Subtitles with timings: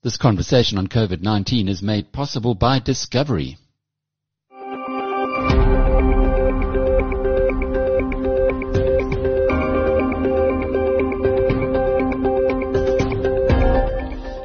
[0.00, 3.58] This conversation on COVID-19 is made possible by Discovery.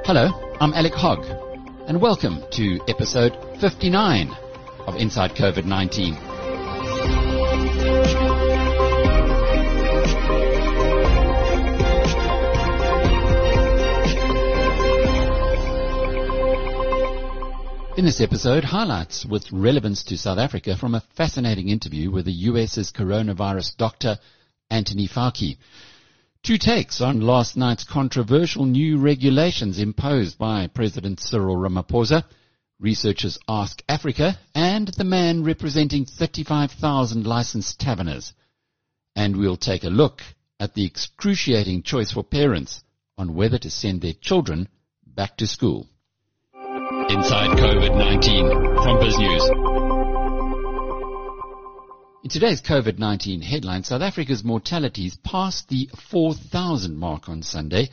[0.03, 1.23] Hello, I'm Alec Hogg,
[1.87, 4.31] and welcome to episode 59
[4.87, 8.32] of Inside COVID-19.
[17.95, 22.31] In this episode, highlights with relevance to South Africa from a fascinating interview with the
[22.31, 24.17] US's coronavirus doctor,
[24.71, 25.57] Anthony Fauci.
[26.41, 32.23] Two takes on last night's controversial new regulations imposed by President Cyril Ramaphosa.
[32.79, 38.33] Researchers Ask Afrika and the man representing 35,000 licensed taverners.
[39.15, 40.23] And we'll take a look
[40.59, 42.83] at the excruciating choice for parents
[43.19, 44.67] on whether to send their children
[45.05, 45.87] back to school.
[47.13, 48.49] Inside COVID-19
[48.81, 49.45] from BizNews.
[52.23, 57.91] In today's COVID-19 headline, South Africa's mortalities passed the 4,000 mark on Sunday.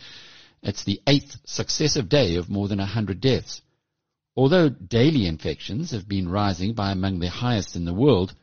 [0.63, 3.61] It's the eighth successive day of more than 100 deaths.
[4.35, 8.35] Although daily infections have been rising by among the highest in the world,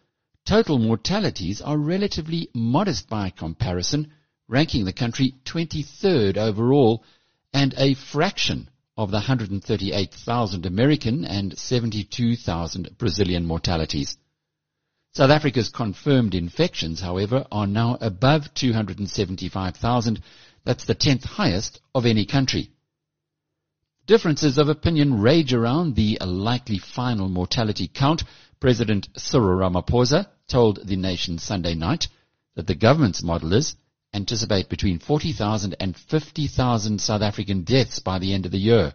[0.45, 4.11] total mortalities are relatively modest by comparison,
[4.47, 7.03] ranking the country 23rd overall
[7.51, 14.17] and a fraction of the 138,000 American and 72,000 Brazilian mortalities.
[15.13, 20.21] South Africa's confirmed infections, however, are now above 275,000.
[20.63, 22.71] That's the 10th highest of any country.
[24.07, 28.23] Differences of opinion rage around the likely final mortality count.
[28.59, 32.07] President Cyril Ramaphosa told the nation Sunday night
[32.55, 33.75] that the government's model is
[34.17, 38.93] anticipate between 40,000 and 50,000 South African deaths by the end of the year.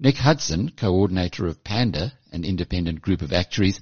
[0.00, 3.80] Nick Hudson, coordinator of PANDA, an independent group of actuaries,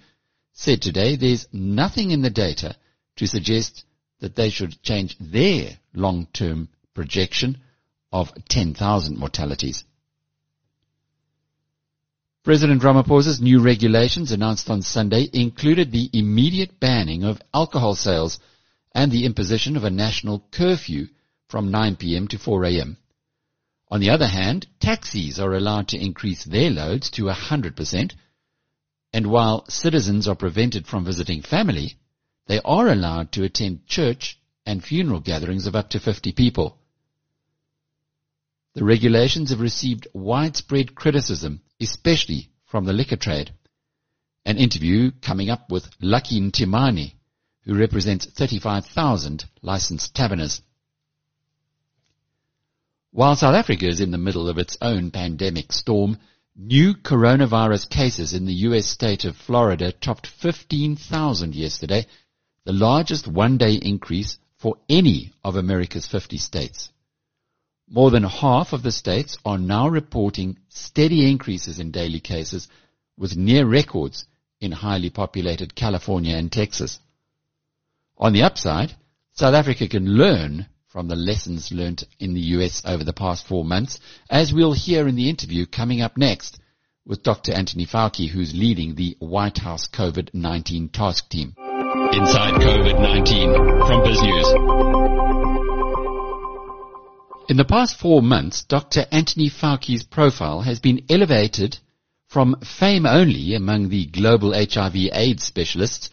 [0.52, 2.76] said today there's nothing in the data
[3.16, 3.84] to suggest
[4.20, 7.58] that they should change their long-term projection
[8.12, 9.84] of 10,000 mortalities.
[12.44, 18.38] President Ramaphosa's new regulations announced on Sunday included the immediate banning of alcohol sales
[18.94, 21.08] and the imposition of a national curfew
[21.48, 22.28] from 9 p.m.
[22.28, 22.96] to 4 a.m.
[23.88, 28.12] On the other hand, taxis are allowed to increase their loads to 100%,
[29.12, 31.96] and while citizens are prevented from visiting family,
[32.46, 36.78] they are allowed to attend church and funeral gatherings of up to 50 people.
[38.74, 43.52] The regulations have received widespread criticism, especially from the liquor trade.
[44.44, 47.12] An interview coming up with Lucky Ntimane,
[47.64, 50.60] who represents 35,000 licensed taverners.
[53.10, 56.18] While South Africa is in the middle of its own pandemic storm,
[56.56, 58.86] new coronavirus cases in the U.S.
[58.86, 62.06] state of Florida topped 15,000 yesterday,
[62.64, 66.90] the largest one-day increase for any of America's 50 states.
[67.88, 72.66] More than half of the states are now reporting steady increases in daily cases
[73.16, 74.24] with near records
[74.60, 76.98] in highly populated California and Texas.
[78.16, 78.94] On the upside,
[79.32, 83.64] South Africa can learn from the lessons learnt in the US over the past four
[83.64, 83.98] months,
[84.30, 86.60] as we'll hear in the interview coming up next
[87.04, 87.52] with Dr.
[87.52, 91.54] Anthony Fauci, who's leading the White House COVID-19 task team.
[92.12, 94.54] Inside COVID-19 from BizNews.
[97.48, 99.06] In the past four months, Dr.
[99.10, 101.78] Anthony Fauci's profile has been elevated
[102.28, 106.10] from fame only among the global HIV AIDS specialists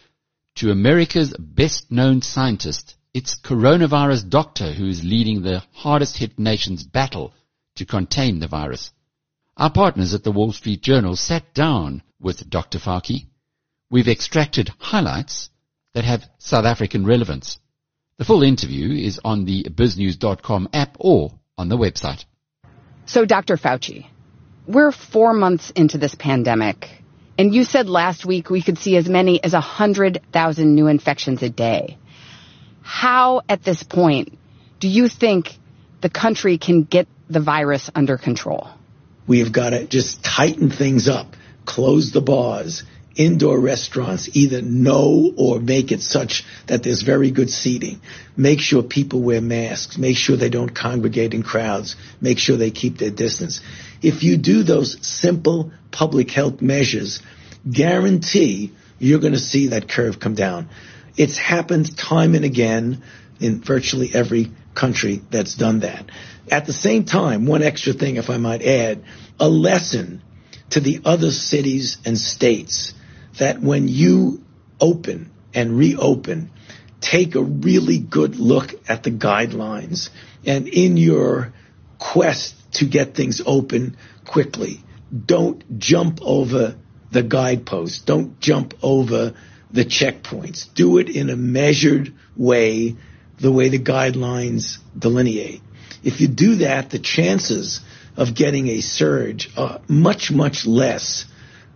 [0.56, 2.94] to America's best known scientist.
[3.14, 7.34] It's coronavirus doctor who is leading the hardest hit nation's battle
[7.76, 8.90] to contain the virus.
[9.56, 12.78] Our partners at the Wall Street Journal sat down with Dr.
[12.78, 13.26] Fauci.
[13.90, 15.50] We've extracted highlights
[15.94, 17.58] that have South African relevance.
[18.16, 22.24] The full interview is on the biznews.com app or on the website.
[23.04, 23.56] So, Dr.
[23.56, 24.06] Fauci,
[24.66, 27.01] we're four months into this pandemic,
[27.38, 31.48] and you said last week we could see as many as 100,000 new infections a
[31.48, 31.98] day.
[32.82, 34.38] How, at this point,
[34.80, 35.58] do you think
[36.00, 38.68] the country can get the virus under control?
[39.26, 42.82] We have got to just tighten things up, close the bars,
[43.16, 48.00] indoor restaurants either know or make it such that there's very good seating.
[48.36, 49.98] Make sure people wear masks.
[49.98, 51.96] Make sure they don't congregate in crowds.
[52.20, 53.60] Make sure they keep their distance.
[54.02, 57.22] If you do those simple public health measures,
[57.70, 60.68] guarantee you're going to see that curve come down.
[61.16, 63.02] It's happened time and again
[63.40, 66.06] in virtually every country that's done that.
[66.50, 69.04] At the same time, one extra thing, if I might add,
[69.38, 70.22] a lesson
[70.70, 72.94] to the other cities and states
[73.38, 74.42] that when you
[74.80, 76.50] open and reopen,
[77.00, 80.10] take a really good look at the guidelines
[80.46, 81.52] and in your
[81.98, 84.82] quest to get things open quickly,
[85.26, 86.76] don't jump over
[87.10, 87.98] the guideposts.
[87.98, 89.34] Don't jump over
[89.70, 90.72] the checkpoints.
[90.74, 92.96] Do it in a measured way,
[93.38, 95.62] the way the guidelines delineate.
[96.02, 97.80] If you do that, the chances
[98.16, 101.26] of getting a surge are much, much less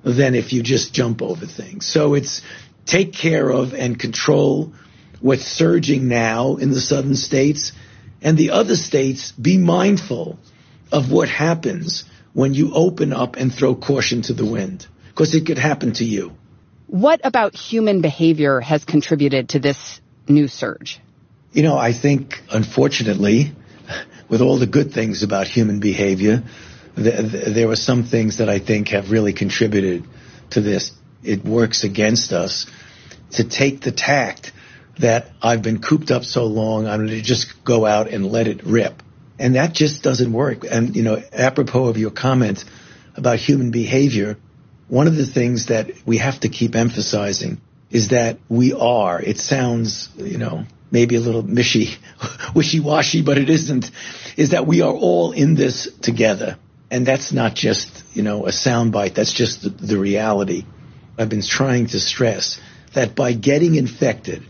[0.02, 1.86] than if you just jump over things.
[1.86, 2.42] So it's
[2.84, 4.72] take care of and control
[5.20, 7.72] what's surging now in the southern states
[8.22, 10.38] and the other states be mindful
[10.92, 15.46] of what happens when you open up and throw caution to the wind because it
[15.46, 16.32] could happen to you.
[16.86, 21.00] What about human behavior has contributed to this new surge?
[21.52, 23.52] You know, I think unfortunately
[24.28, 26.42] with all the good things about human behavior,
[26.96, 30.04] th- th- there are some things that I think have really contributed
[30.50, 30.92] to this.
[31.24, 32.66] It works against us
[33.32, 34.52] to take the tact
[34.98, 38.46] that I've been cooped up so long, I'm going to just go out and let
[38.46, 39.02] it rip.
[39.38, 40.64] And that just doesn't work.
[40.70, 42.64] And, you know, apropos of your comment
[43.16, 44.38] about human behavior,
[44.88, 47.60] one of the things that we have to keep emphasizing
[47.90, 51.96] is that we are, it sounds, you know, maybe a little mishy,
[52.54, 53.90] wishy-washy, but it isn't,
[54.36, 56.58] is that we are all in this together.
[56.90, 59.14] And that's not just, you know, a soundbite.
[59.14, 60.64] That's just the, the reality.
[61.18, 62.60] I've been trying to stress
[62.94, 64.44] that by getting infected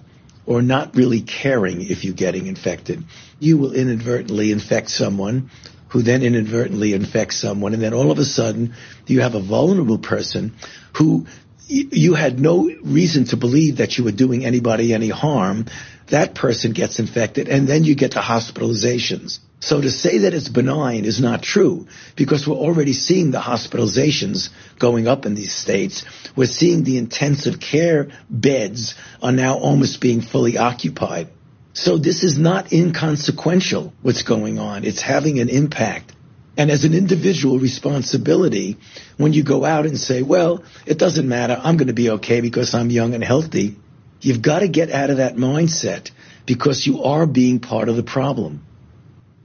[0.47, 3.05] or not really caring if you're getting infected,
[3.41, 5.51] you will inadvertently infect someone
[5.89, 7.75] who then inadvertently infects someone.
[7.75, 8.75] And then all of a sudden
[9.07, 10.55] you have a vulnerable person
[10.95, 11.27] who
[11.69, 15.67] you had no reason to believe that you were doing anybody any harm.
[16.09, 19.41] That person gets infected and then you get the hospitalizations.
[19.61, 24.51] So to say that it's benign is not true because we're already seeing the hospitalizations
[24.79, 26.05] going up in these states.
[26.37, 31.29] We're seeing the intensive care beds are now almost being fully occupied.
[31.73, 34.85] So this is not inconsequential what's going on.
[34.85, 36.13] It's having an impact.
[36.59, 38.79] And as an individual responsibility,
[39.19, 42.41] when you go out and say, well, it doesn't matter, I'm going to be okay
[42.41, 43.77] because I'm young and healthy,
[44.23, 46.11] you've got to get out of that mindset
[46.47, 48.66] because you are being part of the problem.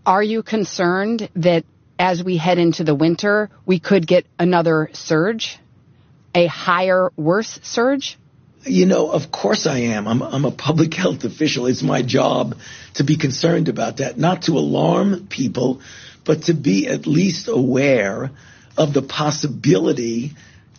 [0.05, 1.63] Are you concerned that
[1.99, 5.59] as we head into the winter, we could get another surge?
[6.33, 8.17] A higher, worse surge?
[8.63, 10.07] You know, of course I am.
[10.07, 11.67] I'm, I'm a public health official.
[11.67, 12.57] It's my job
[12.95, 15.81] to be concerned about that, not to alarm people,
[16.25, 18.31] but to be at least aware
[18.77, 20.31] of the possibility,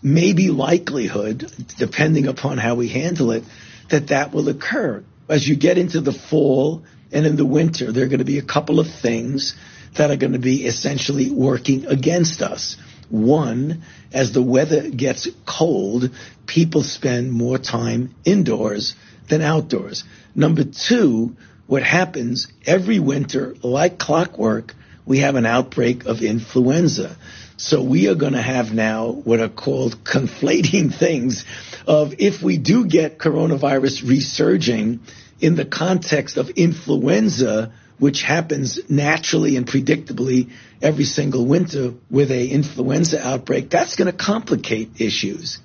[0.03, 1.47] maybe likelihood,
[1.79, 3.45] depending upon how we handle it,
[3.91, 5.05] that that will occur.
[5.29, 6.83] As you get into the fall
[7.13, 9.55] and in the winter, there are going to be a couple of things
[9.97, 12.77] that are going to be essentially working against us.
[13.11, 13.83] One,
[14.13, 16.11] as the weather gets cold,
[16.47, 18.95] people spend more time indoors
[19.29, 20.05] than outdoors.
[20.35, 21.37] Number two,
[21.67, 24.75] what happens every winter, like clockwork,
[25.05, 27.17] we have an outbreak of influenza.
[27.63, 31.45] So we are going to have now what are called conflating things
[31.87, 34.99] of if we do get coronavirus resurging
[35.41, 40.51] in the context of influenza, which happens naturally and predictably
[40.83, 45.61] every single winter with a influenza outbreak, that's going to complicate issues.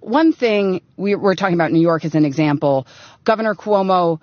[0.00, 2.88] One thing we are talking about New York as an example,
[3.22, 4.20] Governor Cuomo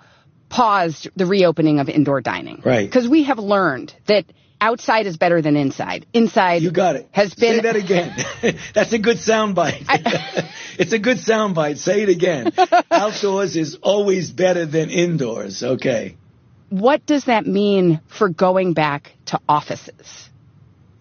[0.50, 2.60] paused the reopening of indoor dining.
[2.62, 2.86] Right.
[2.86, 4.26] Because we have learned that
[4.60, 6.06] outside is better than inside.
[6.12, 7.08] Inside you got it.
[7.12, 8.14] has been Say that again.
[8.74, 9.84] That's a good soundbite.
[10.78, 11.78] it's a good soundbite.
[11.78, 12.52] Say it again.
[12.90, 15.62] Outdoors is always better than indoors.
[15.62, 16.16] Okay.
[16.68, 20.28] What does that mean for going back to offices?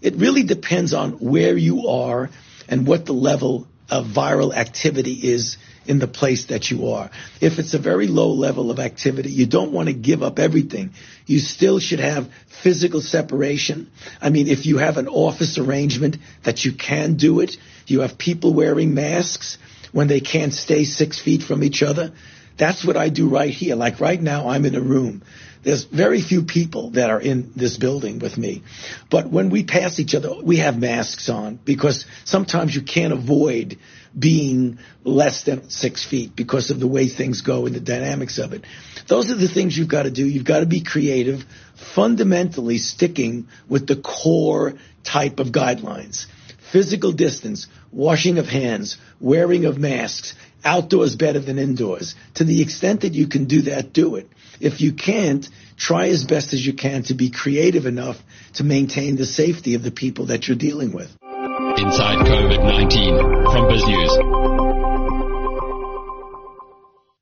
[0.02, 2.30] It really depends on where you are
[2.68, 5.58] and what the level of viral activity is
[5.90, 7.10] in the place that you are.
[7.42, 10.92] If it's a very low level of activity, you don't want to give up everything.
[11.26, 12.30] You still should have
[12.62, 13.90] physical separation.
[14.22, 18.20] I mean, if you have an office arrangement that you can do it, you have
[18.20, 19.58] people wearing masks
[19.92, 22.14] when they can't stay six feet from each other.
[22.56, 23.76] That's what I do right here.
[23.76, 25.24] Like right now, I'm in a room.
[25.62, 28.64] There's very few people that are in this building with me.
[29.10, 33.78] But when we pass each other, we have masks on because sometimes you can't avoid
[34.18, 38.54] being less than six feet because of the way things go and the dynamics of
[38.54, 38.66] it.
[39.08, 40.26] Those are the things you've got to do.
[40.26, 46.26] You've got to be creative, fundamentally sticking with the core type of guidelines.
[46.72, 52.16] Physical distance, washing of hands, wearing of masks, Outdoors better than indoors.
[52.36, 54.30] To the extent that you can do that, do it.
[54.60, 55.48] If you can't,
[55.78, 58.18] try as best as you can to be creative enough
[58.56, 61.16] to maintain the safety of the people that you're dealing with.
[61.24, 64.18] Inside COVID-19 from Biz News.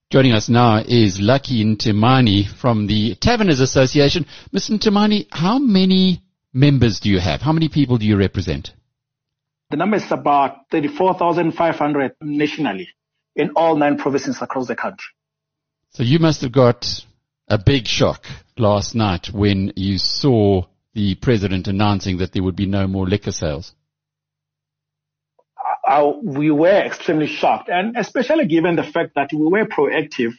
[0.10, 4.26] Joining us now is Lucky Ntimane from the Taverners Association.
[4.52, 4.80] Mr.
[4.80, 7.42] Ntimane, how many members do you have?
[7.42, 8.72] How many people do you represent?
[9.70, 12.88] The number is about 34,500 nationally
[13.36, 15.12] in all nine provinces across the country.
[15.92, 17.06] So you must have got
[17.48, 18.26] a big shock
[18.58, 20.64] last night when you saw
[20.94, 23.74] the president announcing that there would be no more liquor sales.
[25.88, 30.34] Uh, we were extremely shocked, and especially given the fact that we were proactive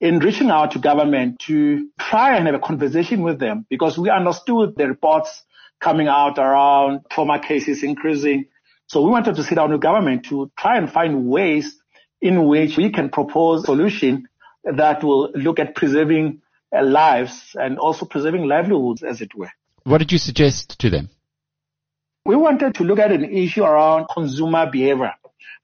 [0.00, 4.10] in reaching out to government to try and have a conversation with them because we
[4.10, 5.44] understood the reports
[5.80, 8.46] coming out around trauma cases increasing.
[8.86, 11.78] So we wanted to sit down with government to try and find ways
[12.20, 14.28] in which we can propose solution
[14.64, 16.42] that will look at preserving
[16.74, 19.50] uh, lives and also preserving livelihoods, as it were.
[19.84, 21.10] What did you suggest to them?
[22.24, 25.14] We wanted to look at an issue around consumer behavior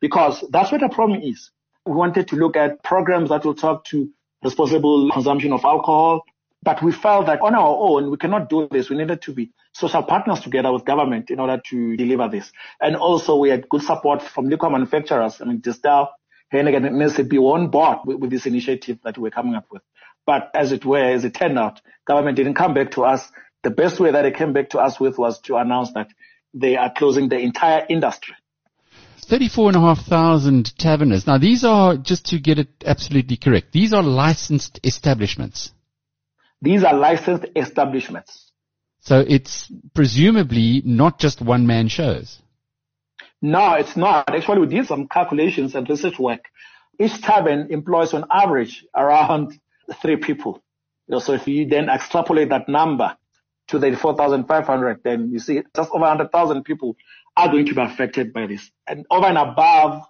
[0.00, 1.50] because that's what the problem is.
[1.86, 4.10] We wanted to look at programs that will talk to
[4.42, 6.24] responsible consumption of alcohol,
[6.62, 8.90] but we felt that on our own, we cannot do this.
[8.90, 12.50] We needed to be social partners together with government in order to deliver this.
[12.80, 15.40] And also we had good support from liquor manufacturers.
[15.40, 16.08] I mean, Distell
[16.52, 19.82] Heineken and NCB were on board with, with this initiative that we're coming up with.
[20.26, 23.26] But as it were, as it turned out, government didn't come back to us.
[23.62, 26.08] The best way that they came back to us with was to announce that
[26.54, 28.34] they are closing the entire industry.
[29.28, 31.26] 34,500 taverners.
[31.26, 35.72] Now these are, just to get it absolutely correct, these are licensed establishments.
[36.62, 38.50] These are licensed establishments.
[39.00, 42.38] So it's presumably not just one man shows.
[43.40, 44.34] No, it's not.
[44.34, 46.44] Actually, we did some calculations and research work.
[46.98, 49.58] Each tavern employs on average around
[50.02, 50.62] three people.
[51.20, 53.16] So if you then extrapolate that number
[53.68, 56.96] to the 4,500, then you see just over 100,000 people
[57.36, 58.70] are going to be affected by this.
[58.86, 60.02] And over and above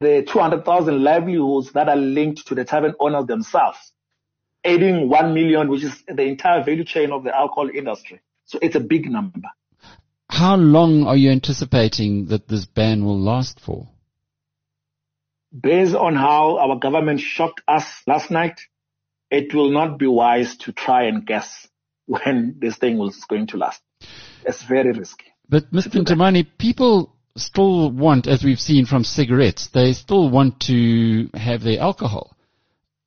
[0.00, 3.92] the 200,000 livelihoods that are linked to the tavern owners themselves,
[4.64, 8.20] adding 1 million, which is the entire value chain of the alcohol industry.
[8.44, 9.48] So it's a big number.
[10.36, 13.88] How long are you anticipating that this ban will last for?
[15.58, 18.60] Based on how our government shocked us last night,
[19.30, 21.66] it will not be wise to try and guess
[22.06, 23.80] when this thing is going to last.
[24.44, 25.24] It's very risky.
[25.48, 26.04] But Mr.
[26.04, 31.80] Ntimane, people still want, as we've seen from cigarettes, they still want to have their
[31.80, 32.36] alcohol.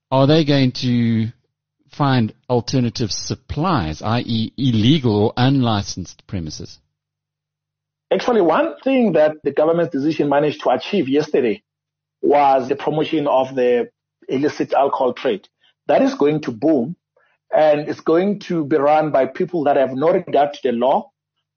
[0.09, 1.27] Are they going to
[1.91, 4.51] find alternative supplies, i.e.
[4.57, 6.79] illegal or unlicensed premises?
[8.12, 11.62] Actually, one thing that the government's decision managed to achieve yesterday
[12.22, 13.89] was the promotion of the
[14.28, 15.48] illicit alcohol trade.
[15.88, 16.96] That is going to boom
[17.56, 21.12] and it's going to be run by people that have no regard to the law,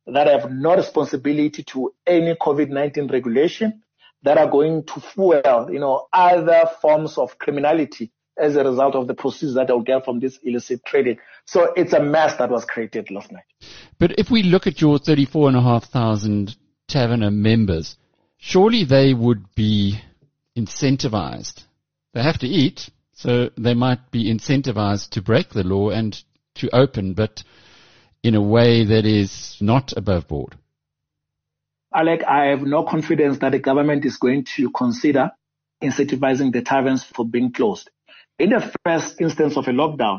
[0.06, 3.82] that have no responsibility to any COVID-19 regulation,
[4.22, 9.06] that are going to fuel, you know, other forms of criminality as a result of
[9.06, 11.18] the proceeds that they'll get from this illicit trading.
[11.44, 13.44] So it's a mess that was created last night.
[13.98, 16.56] But if we look at your 34,500
[16.88, 17.96] Taverner members,
[18.38, 20.00] surely they would be
[20.56, 21.64] incentivized.
[22.14, 26.22] They have to eat, so they might be incentivized to break the law and
[26.56, 27.42] to open, but
[28.22, 30.56] in a way that is not above board.
[31.94, 35.32] Alec, I have no confidence that the government is going to consider
[35.82, 37.90] incentivizing the taverns for being closed.
[38.42, 40.18] In the first instance of a lockdown,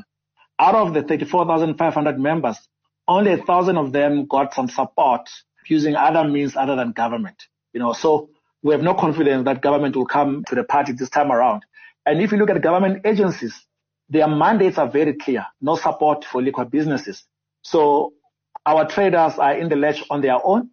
[0.57, 2.57] out of the 34,500 members,
[3.05, 5.29] only a thousand of them got some support
[5.67, 7.35] using other means other than government.
[7.73, 8.29] You know, so
[8.61, 11.63] we have no confidence that government will come to the party this time around.
[12.05, 13.61] And if you look at government agencies,
[14.07, 15.45] their mandates are very clear.
[15.59, 17.25] No support for liquor businesses.
[17.61, 18.13] So
[18.65, 20.69] our traders are in the ledge on their own.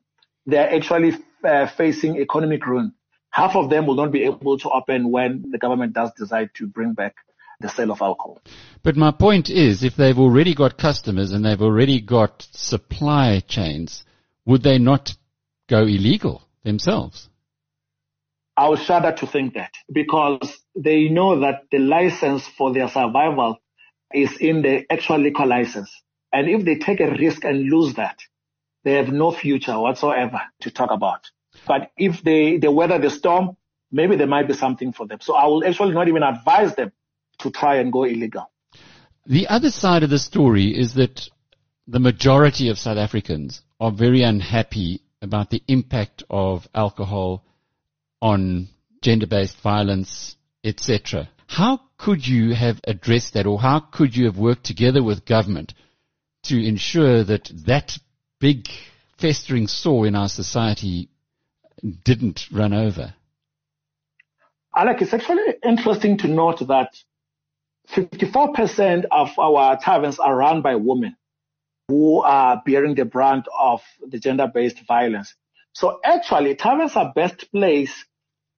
[0.47, 2.95] They're actually uh, facing economic ruin.
[3.30, 6.69] Half of them will not be able to open when the government does decide to
[6.69, 7.16] bring back
[7.61, 8.40] the sale of alcohol.
[8.83, 14.05] But my point is, if they've already got customers and they've already got supply chains,
[14.47, 15.14] would they not
[15.69, 17.29] go illegal themselves?
[18.57, 23.59] I would shudder to think that because they know that the license for their survival
[24.12, 25.90] is in the actual liquor license.
[26.33, 28.19] And if they take a risk and lose that,
[28.85, 31.31] they have no future whatsoever to talk about.
[31.67, 33.57] But if they, they weather the storm,
[33.93, 35.19] maybe there might be something for them.
[35.21, 36.93] So I will actually not even advise them
[37.40, 38.50] to try and go illegal.
[39.26, 41.28] The other side of the story is that
[41.87, 47.44] the majority of South Africans are very unhappy about the impact of alcohol
[48.23, 48.68] on
[49.02, 51.28] gender-based violence, etc.
[51.47, 55.75] How could you have addressed that or how could you have worked together with government
[56.44, 57.99] to ensure that that
[58.38, 58.68] big
[59.18, 61.09] festering sore in our society
[62.04, 63.14] didn't run over?
[64.75, 66.90] Alec, it's actually interesting to note that
[67.94, 71.16] 54% of our taverns are run by women
[71.88, 75.35] who are bearing the brunt of the gender-based violence.
[75.73, 78.04] So actually, taverns are best placed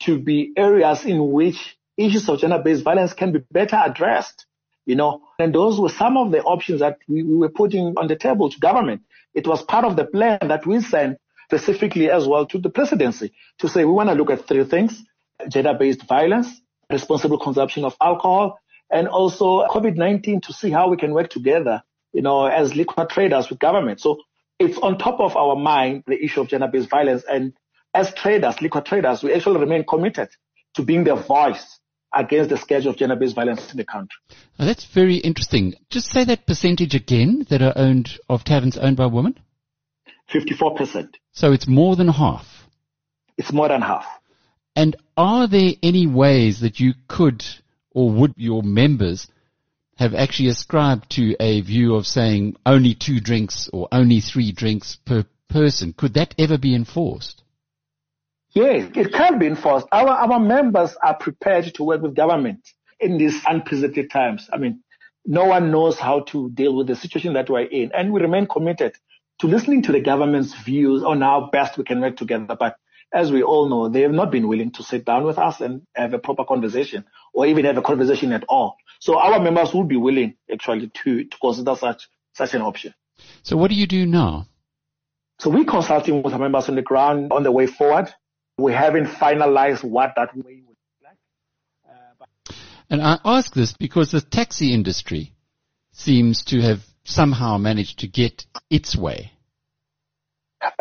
[0.00, 4.46] to be areas in which issues of gender-based violence can be better addressed.
[4.84, 8.08] You know, and those were some of the options that we, we were putting on
[8.08, 9.02] the table to government.
[9.32, 13.32] It was part of the plan that we sent specifically as well to the presidency
[13.58, 15.02] to say we want to look at three things,
[15.48, 16.48] gender-based violence,
[16.90, 18.58] responsible consumption of alcohol,
[18.92, 21.82] and also COVID-19 to see how we can work together,
[22.12, 24.00] you know, as liquor traders with government.
[24.00, 24.18] So
[24.58, 27.24] it's on top of our mind, the issue of gender-based violence.
[27.28, 27.54] And
[27.94, 30.28] as traders, liquor traders, we actually remain committed
[30.74, 31.78] to being the voice
[32.14, 34.18] against the scourge of gender-based violence in the country.
[34.58, 35.74] Now that's very interesting.
[35.88, 39.38] Just say that percentage again that are owned of taverns owned by women.
[40.30, 41.14] 54%.
[41.32, 42.46] So it's more than half.
[43.38, 44.06] It's more than half.
[44.76, 47.44] And are there any ways that you could
[47.94, 49.28] or would your members
[49.98, 54.96] have actually ascribed to a view of saying only two drinks or only three drinks
[54.96, 55.92] per person?
[55.92, 57.42] Could that ever be enforced?
[58.50, 59.86] Yes, it can be enforced.
[59.92, 62.68] Our, our members are prepared to work with government
[63.00, 64.48] in these unprecedented times.
[64.52, 64.82] I mean,
[65.24, 67.92] no one knows how to deal with the situation that we're in.
[67.92, 68.94] And we remain committed
[69.40, 72.56] to listening to the government's views on how best we can work together.
[72.58, 72.76] But
[73.12, 75.82] as we all know, they have not been willing to sit down with us and
[75.94, 77.04] have a proper conversation
[77.34, 78.76] or even have a conversation at all.
[79.00, 82.94] So our members would be willing actually to, to consider such, such an option.
[83.42, 84.46] So what do you do now?
[85.38, 88.08] So we're consulting with our members on the ground on the way forward.
[88.58, 91.16] We haven't finalized what that way would look like.
[91.88, 92.54] Uh,
[92.88, 95.32] and I ask this because the taxi industry
[95.92, 99.32] seems to have somehow managed to get its way.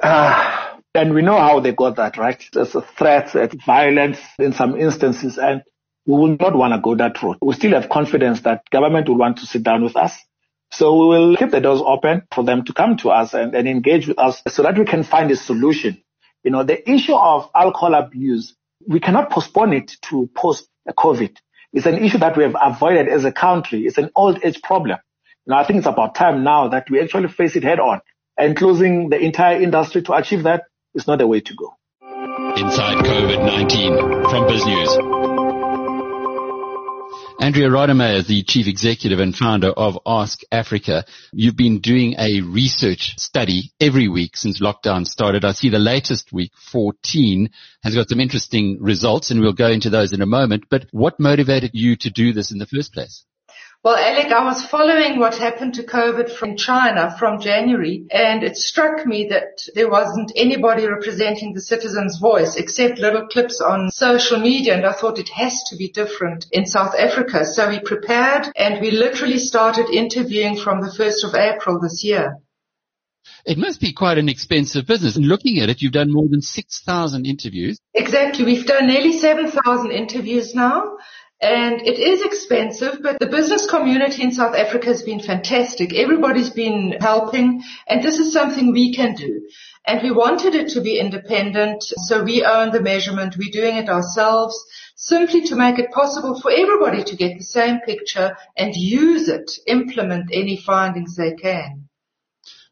[0.02, 0.61] Uh,
[0.94, 2.44] and we know how they got that, right?
[2.52, 5.64] There's threats, threat, violence in some instances, and
[6.06, 7.38] we will not want to go that route.
[7.42, 10.18] We still have confidence that government will want to sit down with us.
[10.72, 13.68] So we will keep the doors open for them to come to us and, and
[13.68, 16.02] engage with us so that we can find a solution.
[16.44, 18.56] You know, the issue of alcohol abuse,
[18.88, 21.36] we cannot postpone it to post COVID.
[21.74, 23.86] It's an issue that we have avoided as a country.
[23.86, 25.00] It's an old age problem.
[25.46, 28.02] Know, I think it's about time now that we actually face it head on
[28.38, 31.76] and closing the entire industry to achieve that is not the way to go.
[32.58, 35.22] Inside COVID-19 from BizNews.
[37.42, 37.70] Andrea
[38.18, 41.04] is the chief executive and founder of Ask Afrika.
[41.34, 45.44] You've been doing a research study every week since lockdown started.
[45.44, 47.50] I see the latest week, 14,
[47.84, 50.66] has got some interesting results and we'll go into those in a moment.
[50.70, 53.26] But what motivated you to do this in the first place?
[53.84, 58.56] Well, Alec, I was following what happened to COVID from China from January, and it
[58.56, 64.38] struck me that there wasn't anybody representing the citizen's voice except little clips on social
[64.38, 67.44] media, and I thought it has to be different in South Africa.
[67.44, 72.38] So we prepared, and we literally started interviewing from the 1st of April this year.
[73.46, 75.16] It must be quite an expensive business.
[75.16, 77.80] And looking at it, you've done more than 6,000 interviews.
[77.96, 78.46] Exactly.
[78.46, 80.98] We've done nearly 7,000 interviews now.
[81.42, 85.92] And it is expensive, but the business community in South Africa has been fantastic.
[85.92, 89.42] Everybody's been helping and this is something we can do.
[89.88, 93.38] And we wanted it to be independent, so we own the measurement.
[93.38, 94.56] We're doing it ourselves
[94.96, 99.52] simply to make it possible for everybody to get the same picture and use it,
[99.66, 101.90] implement any findings they can.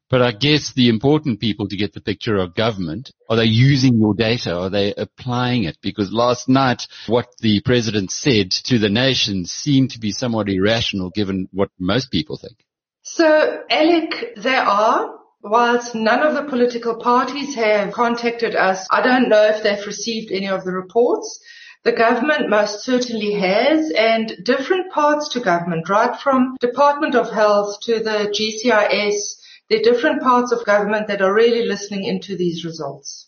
[0.10, 3.12] But I guess the important people to get the picture are government.
[3.30, 4.58] Are they using your data?
[4.58, 5.78] Are they applying it?
[5.82, 11.12] Because last night, what the president said to the nation seemed to be somewhat irrational
[11.12, 12.58] given what most people think.
[13.04, 15.16] So, Alec, there are.
[15.42, 20.34] Whilst none of the political parties have contacted us, I don't know if they've received
[20.34, 21.40] any of the reports.
[21.86, 27.80] The government most certainly has and different parts to government, right from Department of Health
[27.84, 29.39] to the GCIS
[29.70, 33.28] there are different parts of government that are really listening into these results.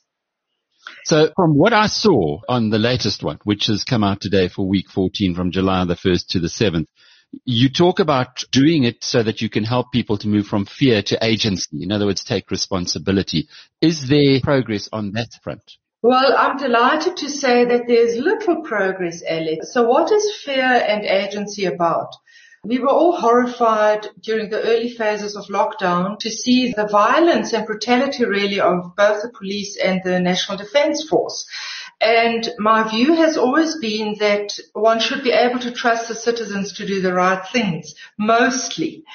[1.06, 4.67] So from what I saw on the latest one, which has come out today for
[4.67, 6.88] week 14 from July the 1st to the 7th,
[7.45, 11.01] you talk about doing it so that you can help people to move from fear
[11.04, 11.82] to agency.
[11.82, 13.47] In other words, take responsibility.
[13.80, 15.63] Is there progress on that front?
[16.01, 19.71] Well, I'm delighted to say that there's little progress, Alex.
[19.71, 22.10] So what is fear and agency about?
[22.63, 27.65] We were all horrified during the early phases of lockdown to see the violence and
[27.65, 31.47] brutality really of both the police and the National Defence Force.
[32.00, 36.74] And my view has always been that one should be able to trust the citizens
[36.74, 39.06] to do the right things, mostly.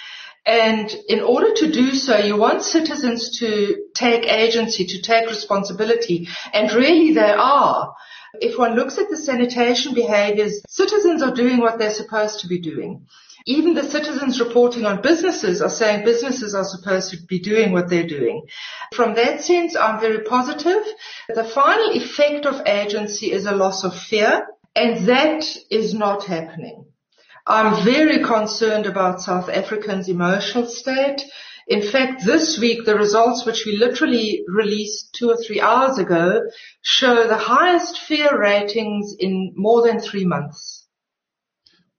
[0.45, 6.27] And in order to do so, you want citizens to take agency, to take responsibility.
[6.53, 7.95] And really they are.
[8.41, 12.59] If one looks at the sanitation behaviors, citizens are doing what they're supposed to be
[12.59, 13.07] doing.
[13.49, 17.89] Even the citizens reporting on businesses are saying businesses are supposed to be doing what
[17.89, 18.43] they're doing.
[18.93, 20.83] From that sense, I'm very positive.
[21.29, 26.87] The final effect of agency is a loss of fear, and that is not happening.
[27.47, 31.23] I'm very concerned about South Africans' emotional state.
[31.69, 36.43] In fact, this week, the results which we literally released two or three hours ago
[36.83, 40.86] show the highest fear ratings in more than three months.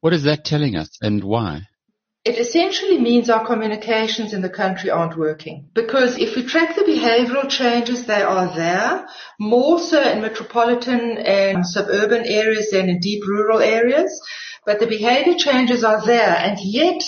[0.08, 1.64] What is that telling us and why?
[2.24, 5.68] It essentially means our communications in the country aren't working.
[5.74, 9.06] Because if we track the behavioral changes, they are there,
[9.38, 14.22] more so in metropolitan and suburban areas than in deep rural areas.
[14.66, 17.04] But the behavior changes are there and yet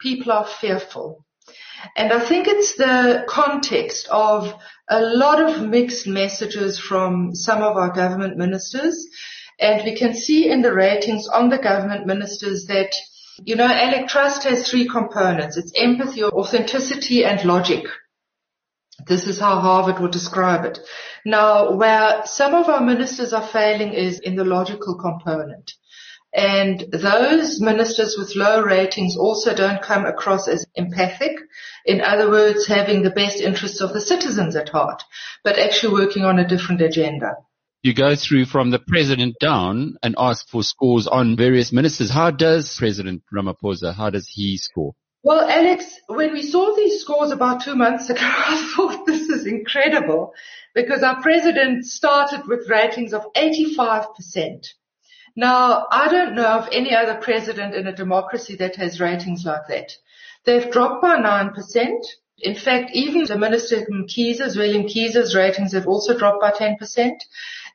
[0.00, 1.24] people are fearful.
[1.96, 4.52] And I think it's the context of
[4.88, 9.06] a lot of mixed messages from some of our government ministers.
[9.60, 12.92] And we can see in the ratings on the government ministers that,
[13.44, 15.58] you know, Alec Trust has three components.
[15.58, 17.84] It's empathy, authenticity, and logic.
[19.06, 20.78] This is how Harvard would describe it.
[21.24, 25.72] Now, where some of our ministers are failing is in the logical component.
[26.32, 31.36] And those ministers with low ratings also don't come across as empathic.
[31.84, 35.02] In other words, having the best interests of the citizens at heart,
[35.42, 37.36] but actually working on a different agenda.
[37.82, 42.10] You go through from the president down and ask for scores on various ministers.
[42.10, 44.94] How does President Ramaphosa, how does he score?
[45.22, 49.46] Well, Alex, when we saw these scores about two months ago, I thought this is
[49.46, 50.34] incredible
[50.74, 54.66] because our president started with ratings of 85%.
[55.36, 59.68] Now, I don't know of any other president in a democracy that has ratings like
[59.68, 59.92] that.
[60.44, 61.88] They've dropped by 9%.
[62.42, 67.12] In fact, even the Minister Mkhize's, Zweli Mkhize's ratings have also dropped by 10%.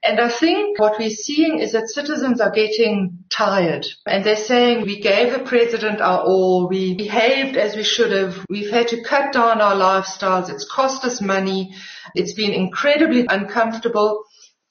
[0.05, 4.85] And I think what we're seeing is that citizens are getting tired and they're saying
[4.85, 6.67] we gave the president our all.
[6.67, 8.45] We behaved as we should have.
[8.47, 10.51] We've had to cut down our lifestyles.
[10.51, 11.73] It's cost us money.
[12.13, 14.23] It's been incredibly uncomfortable.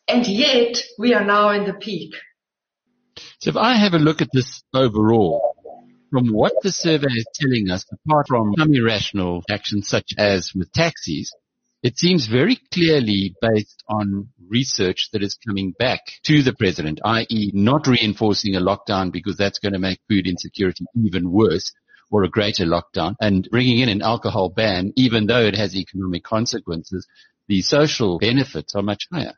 [0.07, 2.15] And yet we are now in the peak.
[3.41, 5.57] So if I have a look at this overall,
[6.13, 10.71] from what the survey is telling us, apart from some irrational actions such as with
[10.71, 11.33] taxis,
[11.85, 17.51] it seems very clearly based on research that is coming back to the president, i.e.
[17.53, 21.73] not reinforcing a lockdown because that's going to make food insecurity even worse
[22.11, 26.25] or a greater lockdown and bringing in an alcohol ban, even though it has economic
[26.25, 27.07] consequences,
[27.49, 29.35] the social benefits are much higher.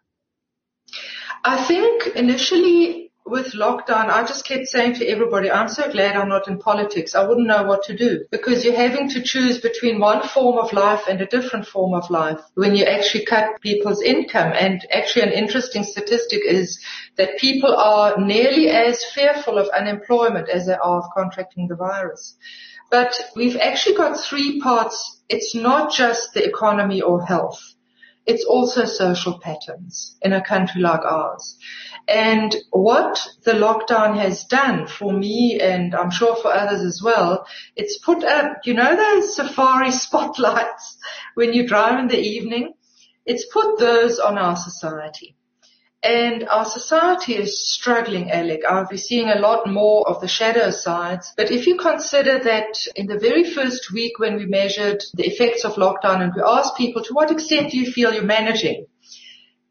[1.42, 6.28] I think initially with lockdown, I just kept saying to everybody, I'm so glad I'm
[6.28, 7.16] not in politics.
[7.16, 10.72] I wouldn't know what to do because you're having to choose between one form of
[10.72, 14.52] life and a different form of life when you actually cut people's income.
[14.56, 16.78] And actually an interesting statistic is
[17.16, 22.36] that people are nearly as fearful of unemployment as they are of contracting the virus.
[22.90, 25.20] But we've actually got three parts.
[25.28, 27.60] It's not just the economy or health.
[28.26, 31.56] It's also social patterns in a country like ours.
[32.08, 37.46] And what the lockdown has done for me and I'm sure for others as well,
[37.76, 40.98] it's put up, you know, those safari spotlights
[41.34, 42.74] when you drive in the evening?
[43.24, 45.36] It's put those on our society.
[46.02, 48.60] And our society is struggling, Alec.
[48.68, 51.32] I'll be seeing a lot more of the shadow sides.
[51.36, 55.64] But if you consider that in the very first week when we measured the effects
[55.64, 58.86] of lockdown and we asked people, to what extent do you feel you're managing?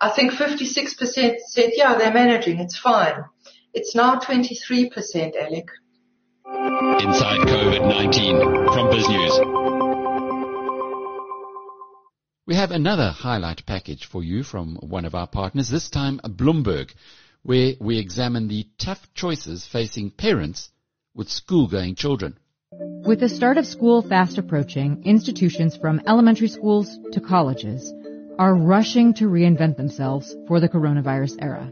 [0.01, 2.59] I think 56% said, yeah, they're managing.
[2.59, 3.23] It's fine.
[3.73, 5.69] It's now 23%, Alec.
[6.45, 9.84] Inside COVID-19 from BizNews.
[12.47, 16.91] We have another highlight package for you from one of our partners, this time Bloomberg,
[17.41, 20.69] where we examine the tough choices facing parents
[21.15, 22.37] with school-going children.
[22.71, 27.91] With the start of school fast approaching, institutions from elementary schools to colleges
[28.37, 31.71] are rushing to reinvent themselves for the coronavirus era.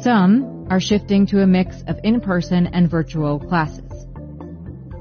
[0.00, 4.06] Some are shifting to a mix of in-person and virtual classes.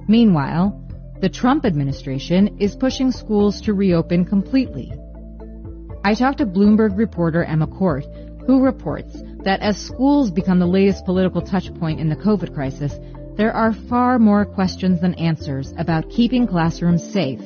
[0.07, 0.80] Meanwhile,
[1.21, 4.91] the Trump administration is pushing schools to reopen completely.
[6.03, 8.05] I talked to Bloomberg reporter Emma Court,
[8.47, 12.93] who reports that as schools become the latest political touchpoint in the COVID crisis,
[13.37, 17.41] there are far more questions than answers about keeping classrooms safe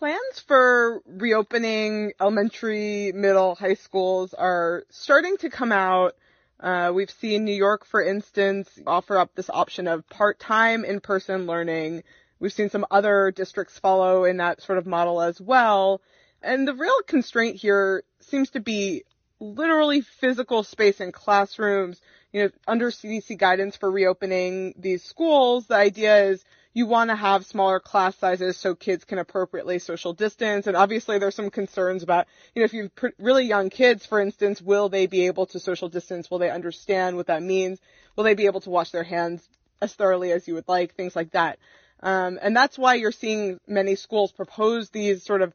[0.00, 6.16] plans for reopening elementary, middle, high schools are starting to come out.
[6.58, 12.02] Uh, we've seen New York, for instance, offer up this option of part-time in-person learning.
[12.40, 16.00] We've seen some other districts follow in that sort of model as well.
[16.42, 19.04] And the real constraint here seems to be
[19.38, 22.00] literally physical space in classrooms.
[22.32, 27.16] You know, under CDC guidance for reopening these schools, the idea is you want to
[27.16, 30.66] have smaller class sizes so kids can appropriately social distance.
[30.66, 34.62] And obviously there's some concerns about, you know, if you've really young kids, for instance,
[34.62, 36.30] will they be able to social distance?
[36.30, 37.80] Will they understand what that means?
[38.16, 39.46] Will they be able to wash their hands
[39.82, 40.94] as thoroughly as you would like?
[40.94, 41.58] Things like that.
[42.02, 45.52] Um, and that's why you're seeing many schools propose these sort of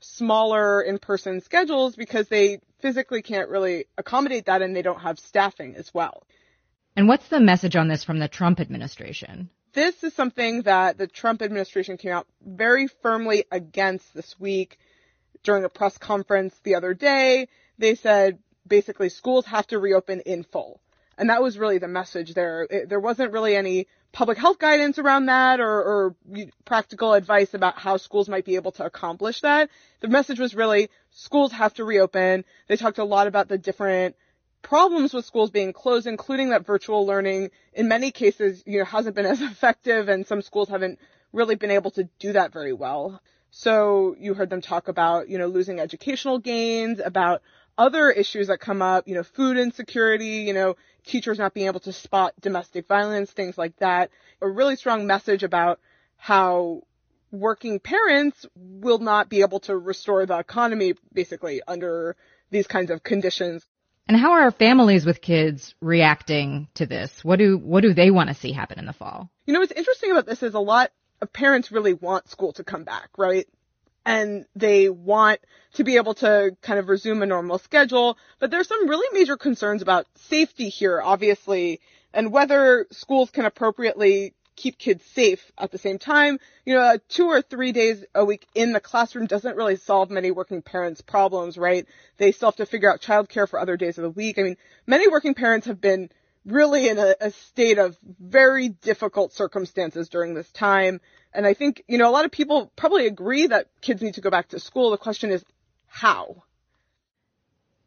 [0.00, 5.76] smaller in-person schedules because they physically can't really accommodate that and they don't have staffing
[5.76, 6.24] as well.
[6.96, 9.50] And what's the message on this from the Trump administration?
[9.74, 14.78] this is something that the Trump administration came out very firmly against this week
[15.42, 17.48] during a press conference the other day.
[17.76, 20.80] They said basically schools have to reopen in full.
[21.18, 22.66] And that was really the message there.
[22.70, 26.16] It, there wasn't really any public health guidance around that or, or
[26.64, 29.68] practical advice about how schools might be able to accomplish that.
[30.00, 32.44] The message was really schools have to reopen.
[32.68, 34.14] They talked a lot about the different
[34.62, 39.16] problems with schools being closed, including that virtual learning in many cases, you know, hasn't
[39.16, 41.00] been as effective and some schools haven't
[41.32, 43.20] really been able to do that very well.
[43.50, 47.42] So you heard them talk about, you know, losing educational gains, about
[47.76, 51.80] other issues that come up, you know, food insecurity, you know, teachers not being able
[51.80, 54.10] to spot domestic violence, things like that.
[54.40, 55.80] A really strong message about
[56.16, 56.82] how
[57.30, 62.16] working parents will not be able to restore the economy basically under
[62.50, 63.66] these kinds of conditions.
[64.06, 67.24] And how are families with kids reacting to this?
[67.24, 69.30] What do what do they want to see happen in the fall?
[69.46, 70.90] You know what's interesting about this is a lot
[71.22, 73.46] of parents really want school to come back, right?
[74.06, 75.40] And they want
[75.74, 79.36] to be able to kind of resume a normal schedule, but there's some really major
[79.36, 81.80] concerns about safety here, obviously,
[82.12, 86.38] and whether schools can appropriately keep kids safe at the same time.
[86.64, 90.30] You know, two or three days a week in the classroom doesn't really solve many
[90.30, 91.86] working parents' problems, right?
[92.18, 94.38] They still have to figure out childcare for other days of the week.
[94.38, 96.10] I mean, many working parents have been
[96.44, 101.00] really in a, a state of very difficult circumstances during this time.
[101.34, 104.20] And I think, you know, a lot of people probably agree that kids need to
[104.20, 104.90] go back to school.
[104.90, 105.44] The question is
[105.86, 106.44] how?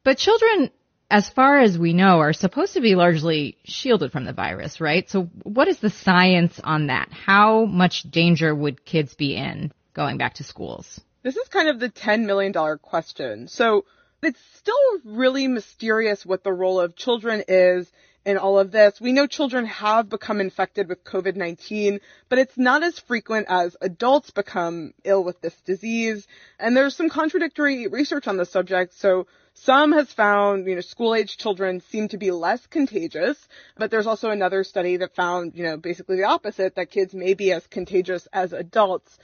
[0.03, 0.71] But children
[1.09, 5.09] as far as we know, are supposed to be largely shielded from the virus, right?
[5.09, 7.09] So what is the science on that?
[7.11, 10.99] How much danger would kids be in going back to schools?
[11.23, 13.47] This is kind of the $10 million question.
[13.47, 13.85] So
[14.21, 17.89] it's still really mysterious what the role of children is
[18.27, 18.99] in all of this.
[18.99, 24.31] We know children have become infected with COVID-19, but it's not as frequent as adults
[24.31, 26.27] become ill with this disease.
[26.59, 28.93] And there's some contradictory research on the subject.
[28.95, 33.37] So some has found, you know, school age children seem to be less contagious,
[33.77, 37.33] but there's also another study that found, you know, basically the opposite, that kids may
[37.33, 39.17] be as contagious as adults.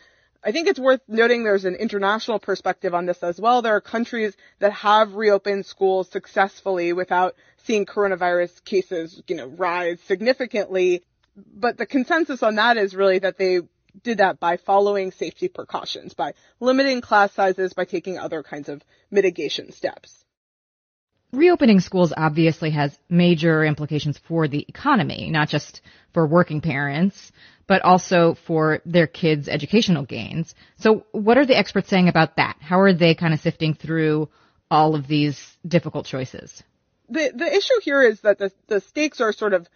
[0.45, 3.62] I think it's worth noting there's an international perspective on this as well.
[3.62, 9.99] There are countries that have reopened schools successfully without seeing coronavirus cases, you know, rise
[10.01, 11.03] significantly.
[11.36, 13.62] But the consensus on that is really that they
[14.03, 18.84] did that by following safety precautions, by limiting class sizes, by taking other kinds of
[19.12, 20.23] mitigation steps.
[21.34, 25.82] Reopening schools obviously has major implications for the economy, not just
[26.13, 27.32] for working parents,
[27.65, 30.54] but also for their kids' educational gains.
[30.78, 32.58] So what are the experts saying about that?
[32.60, 34.30] How are they kind of sifting through
[34.69, 36.62] all of these difficult choices?
[37.10, 39.67] The, the issue here is that the, the stakes are sort of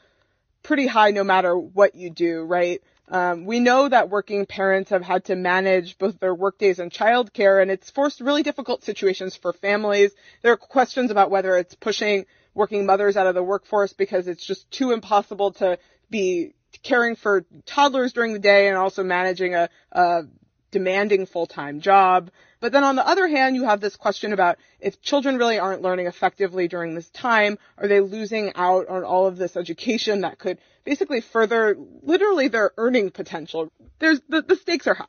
[0.61, 2.83] pretty high no matter what you do, right?
[3.09, 7.61] Um, we know that working parents have had to manage both their workdays and childcare,
[7.61, 10.11] and it's forced really difficult situations for families.
[10.41, 14.45] There are questions about whether it's pushing working mothers out of the workforce because it's
[14.45, 15.77] just too impossible to
[16.09, 20.23] be caring for toddlers during the day and also managing a, a
[20.71, 22.31] demanding full-time job.
[22.59, 25.81] But then on the other hand, you have this question about if children really aren't
[25.81, 30.39] learning effectively during this time, are they losing out on all of this education that
[30.39, 33.71] could basically further literally their earning potential?
[33.99, 35.05] There's the, the stakes are high.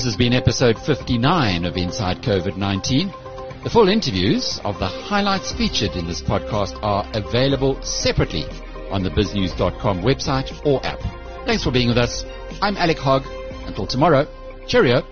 [0.00, 3.62] This has been episode 59 of Inside COVID-19.
[3.64, 8.46] The full interviews of the highlights featured in this podcast are available separately
[8.90, 11.00] on the biznews.com website or app.
[11.44, 12.24] Thanks for being with us.
[12.62, 13.24] I'm Alec Hogg.
[13.66, 14.26] Until tomorrow,
[14.66, 15.02] cheerio.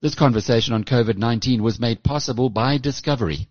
[0.00, 3.50] This conversation on COVID-19 was made possible by Discovery.